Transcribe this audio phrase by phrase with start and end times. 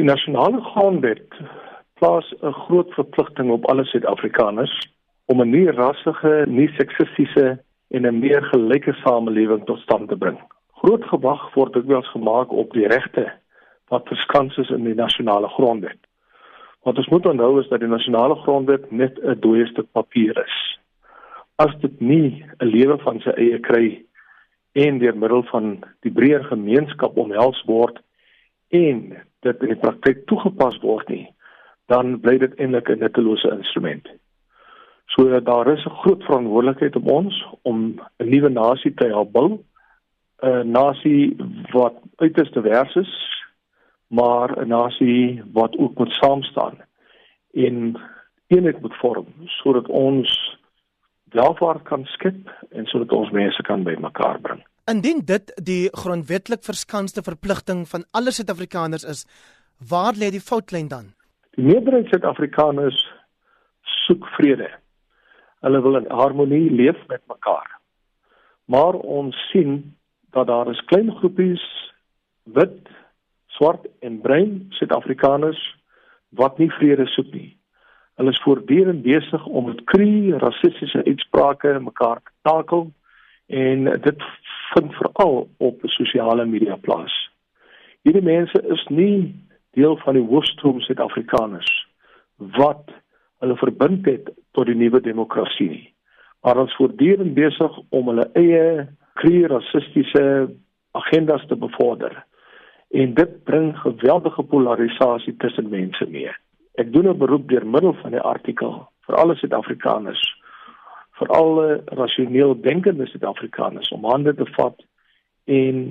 [0.00, 1.34] Die nasionale grondwet
[2.00, 4.74] plaas 'n groot verpligting op alle Suid-Afrikaners
[5.26, 10.38] om 'n nie rassige, nie seksistiese en 'n meer gelyke samelewing tot stand te bring.
[10.72, 13.32] Groot gewag word dit wel gemaak op die regte
[13.88, 16.00] wat verskans is in die nasionale grondwet.
[16.82, 20.78] Wat ons moet onthou is dat die nasionale grondwet net 'n dooie stuk papier is.
[21.56, 24.04] As dit nie 'n lewe van sy eie kry
[24.72, 28.00] en deur middel van die breër gemeenskap omhels word
[28.70, 31.26] en dit in die praktyk toegepas word nie,
[31.86, 34.08] dan bly dit eintlik 'n nuttelose instrument.
[35.06, 39.58] So daar is 'n groot verantwoordelikheid op ons om 'n nuwe nasie te help bou.
[40.42, 41.36] 'n Nasie
[41.72, 43.12] wat uiters divers is,
[44.08, 46.78] maar 'n nasie wat ook moet saam staan
[47.52, 48.00] en
[48.46, 50.58] eenheid moet vorm sodat ons
[51.24, 54.62] welvaart kan skep en sodat ons mense kan bymekaar bring.
[54.88, 59.26] Indien dit die grondwetlik verskanste verpligting van alle Suid-Afrikaners is,
[59.88, 61.12] waar lê die foutlyn dan?
[61.58, 62.98] Die meerderheid Suid-Afrikaners
[64.06, 64.70] soek vrede.
[65.60, 67.68] Hulle wil in harmonie leef met mekaar.
[68.64, 69.96] Maar ons sien
[70.32, 71.62] dat daar is klein groepies
[72.42, 72.88] wit,
[73.46, 75.60] swart en bruin Suid-Afrikaners
[76.38, 77.50] wat nie vrede soek nie.
[78.16, 82.88] Hulle is voortdurend besig om met krie rassistiese uitsprake mekaar te takel
[83.46, 84.24] en dit
[84.74, 87.12] vind veral op sosiale media plaas.
[88.02, 89.34] Hierdie mense is nie
[89.76, 91.70] deel van die hoofstroom Suid-Afrikaners
[92.56, 92.90] wat
[93.40, 95.86] hulle verbind het tot die nuwe demokrasie nie.
[96.42, 98.88] Maar ons voortdurend besig om hulle eie
[99.20, 100.24] kleure rassistiese
[100.96, 102.14] agendas te bevorder.
[102.90, 106.32] En dit bring geweldige polarisasie tussen mense mee.
[106.74, 110.22] Ek doen 'n beroep deur middel van die artikel vir alle Suid-Afrikaners,
[111.20, 111.68] vir alle
[112.00, 114.80] rasioneel denkende Suid-Afrikaners om hande te vat
[115.44, 115.90] en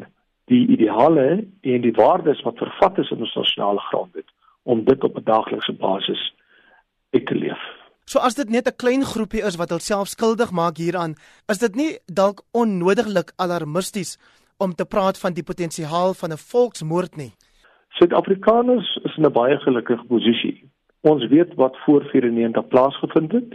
[0.50, 1.28] die ideale
[1.62, 4.26] en die waardes wat vervat is in ons nasionale grondwet
[4.64, 6.24] om dit op 'n daaglikse basis
[7.14, 7.62] uit te leef.
[8.06, 11.14] So as dit net 'n klein groepie is wat hulself skuldig maak hieraan,
[11.48, 14.18] is dit nie dalk onnodiglik alarmisties
[14.58, 17.34] om te praat van die potensiaal van 'n volksmoord nie.
[17.90, 20.70] Suid-Afrikaners is in 'n baie gelukkige posisie.
[21.02, 23.54] Ons weet wat voor 94 plaasgevind het.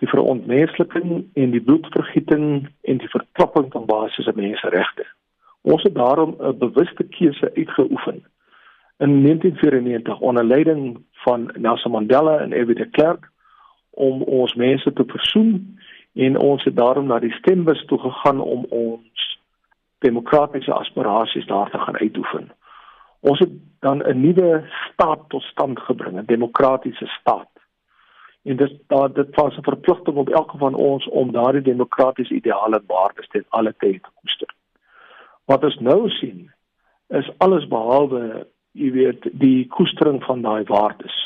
[0.00, 5.04] Die verontmensliking en die bloedvergieting en die vertrapping van basiese menseregte.
[5.62, 8.24] Ons het daarom 'n bewuste keuse uitgeoefen
[9.00, 12.76] in 1994 onder leiding van Nelson Mandela en F.W.
[12.76, 13.30] de Klerk
[13.90, 15.78] om ons mense te versoen
[16.14, 19.38] en ons het daarom na die stembus toe gegaan om ons
[19.98, 22.52] demokratiese aspirasies daar te gaan uitoefen.
[23.20, 23.50] Ons het
[23.80, 27.48] dan 'n nuwe staat tot stand gebring, 'n demokratiese staat.
[28.42, 32.76] En dit daar dit was 'n verpligting op elke van ons om daardie demokratiese ideale
[32.76, 34.54] en waardes ten alle tye te koester.
[35.44, 36.52] Wat ons nou sien
[37.08, 41.16] is alles behalwe, jy weet, die koestering van daai waardes.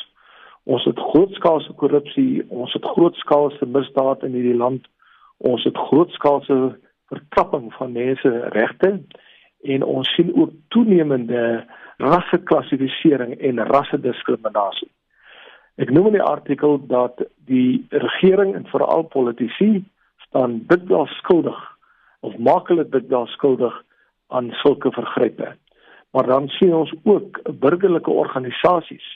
[0.65, 4.87] Ons het grootskaalse korrupsie, ons het grootskaalse misdaad in hierdie land.
[5.37, 6.79] Ons het grootskaalse
[7.13, 9.03] vertrapping van menseregte
[9.63, 14.91] en ons sien ook toenemende rasseklassifisering en rassediskriminasie.
[15.77, 17.19] Ek noem in die artikel dat
[17.51, 19.83] die regering en veral politici
[20.27, 21.59] staan dikwels skuldig
[22.21, 23.75] of maak hulle dikwels skuldig
[24.31, 25.57] aan sulke vergrype.
[26.15, 29.07] Maar dan sien ons ook burgerlike organisasies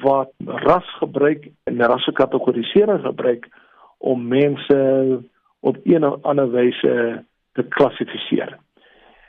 [0.00, 3.48] wat ras gebruik en rassekategorisering gebruik
[3.98, 4.78] om mense
[5.60, 8.56] op een of ander wyse te klassifiseer.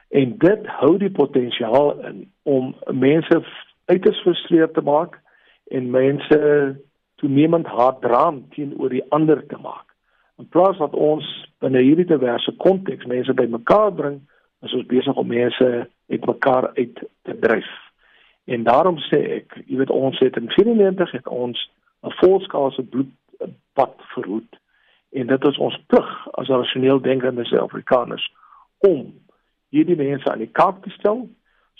[0.10, 3.44] En dit hou die potensiaal in om mense
[3.86, 5.20] uiters frustreerd te maak
[5.70, 6.40] en mense
[7.16, 9.86] toenemend haatdraand teenoor die ander te maak.
[10.38, 11.26] In plaas dat ons
[11.60, 14.20] binne hierdie diverse konteks mense bymekaar bring
[14.66, 15.70] is ons besig om mense
[16.10, 17.70] uitmekaar uit te dryf.
[18.46, 21.60] En daarom sê ek, jy weet ons het in 94 het ons
[22.06, 24.60] 'n volskaalse bloedbad verhoed.
[25.12, 28.32] En dit is ons plig as rasioneel denkende Suid-Afrikaners
[28.78, 29.14] om
[29.70, 31.28] hierdie mense aan die kaak te stel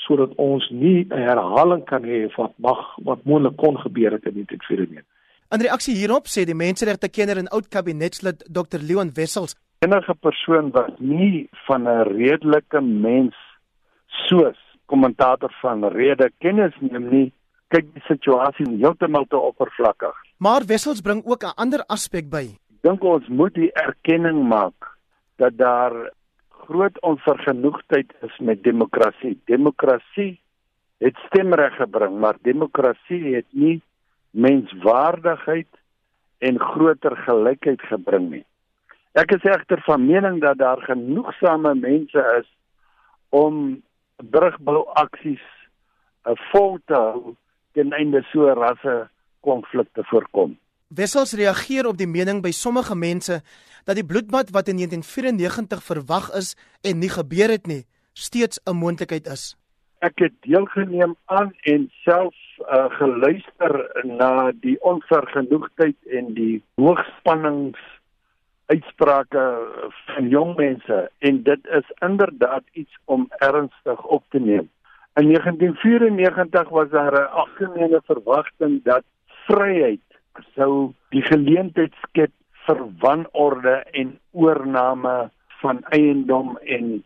[0.08, 4.34] sodat ons nie 'n herhaling kan hê wat mag wat moontlik kon gebeur het in
[4.34, 5.04] 1994.
[5.52, 9.56] In reaksie hierop sê die menseregte kenner en oud kabinetslid Dr Leon Wessels
[9.86, 13.36] enige persoon wat nie van 'n redelike mens
[14.28, 17.34] soos kommentator van rede kennis neem nie,
[17.68, 20.16] kyk die situasie heeltemal te oppervlakkig.
[20.38, 22.46] Maar Wessels bring ook 'n ander aspek by.
[22.82, 24.98] Dink ons moet die erkenning maak
[25.36, 26.12] dat daar
[26.68, 29.40] groot onvergenoegdheid is met demokrasie.
[29.46, 30.40] Demokrasie
[30.98, 33.82] het stemreg gebring, maar demokrasie het nie
[34.32, 35.70] menswaardigheid
[36.38, 38.46] en groter gelykheid gebring nie.
[39.18, 42.50] Ek is egter van mening dat daar genoegsame mense is
[43.30, 43.82] om
[44.18, 45.46] brugbou aksies
[46.28, 47.36] 'n vol te hou
[47.74, 49.10] ten einde so rasse
[49.40, 50.58] konflikte voorkom.
[50.88, 53.42] Wessels reageer op die mening by sommige mense
[53.84, 58.76] dat die bloedbad wat in 1994 verwag is en nie gebeur het nie, steeds 'n
[58.76, 59.58] moontlikheid is.
[60.00, 63.74] Ek het deelgeneem aan en self uh, geluister
[64.04, 67.80] na die onvergenoegdheid en die hoogspannings
[68.66, 69.44] uitsprake
[70.06, 74.70] van jong mense en dit is inderdaad iets om ernstig op te neem.
[75.20, 79.04] In 1994 was daar 'n algemene verwagting dat
[79.48, 80.07] vryheid
[80.56, 82.34] sou die geleentheid skep
[82.68, 85.30] vir wanorde en oorname
[85.62, 87.04] van eiendom en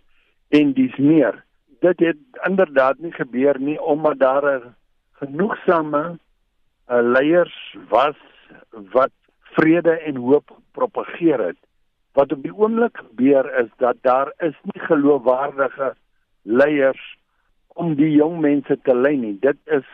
[0.51, 1.37] en dis meer.
[1.79, 4.75] Dit het inderdaad nie gebeur nie omdat daar 'n
[5.11, 6.17] genoegsame
[6.89, 8.17] uh, leiers was
[8.71, 9.11] wat
[9.41, 11.57] vrede en hoop propageer het.
[12.13, 15.93] Wat op die oomblik gebeur is dat daar is nie geloofwaardige
[16.41, 17.17] leiers
[17.67, 19.37] om die jong mense te lei nie.
[19.39, 19.87] Dit is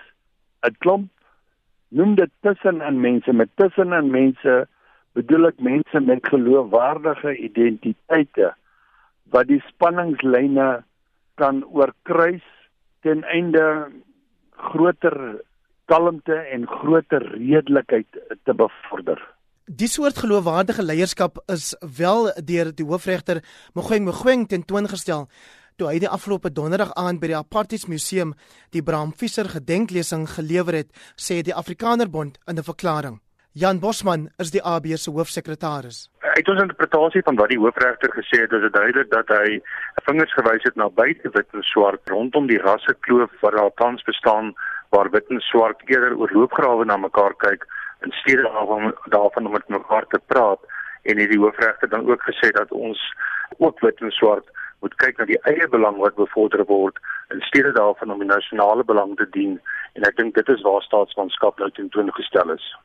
[0.62, 1.10] 'n klomp
[1.90, 4.56] noem dit tussenin mense met tussenin mense
[5.18, 8.52] bedoel ek mense met geloofwaardige identiteite
[9.34, 10.68] wat die spanningslyne
[11.42, 12.46] kan oorkruis
[13.06, 13.64] ten einde
[14.72, 15.18] groter
[15.88, 18.08] kalmte en groter redelikheid
[18.44, 19.20] te bevorder.
[19.68, 23.42] Die soort geloofwaardige leierskap is wel deur die hoofregter
[23.76, 25.28] Mogoeng Mogoeng tentoongestel
[25.78, 28.34] toe hy die afgelope donderdag aand by die Apartheid Museum
[28.74, 33.20] die Bram Visser gedenklesing gelewer het, sê die Afrikanerbond in 'n verklaring.
[33.54, 36.10] Jan Bosman is die AB se hoofsekretaris.
[36.22, 39.62] Uit ons interpretasie van wat die hoofregter gesê het, is dit duidelik dat hy
[40.06, 44.54] vingers gewys het na buite wit en swart rondom die rassekloof wat daar tans bestaan
[44.90, 47.66] waar wit en swart eerder oor loopgrawe na mekaar kyk
[48.02, 50.60] in steede daarvan daarvan om met mekaar te praat
[51.04, 53.00] en hierdie hoofregter dan ook gesê dat ons
[53.58, 54.48] ook wit en swart
[54.80, 57.00] moet kyk na die eie belang wat bevorder word
[57.34, 59.58] in steede daarvan om die nasionale belang te dien.
[59.94, 62.78] En ek dink dit is waar staatsmanskap nou tentoongestel is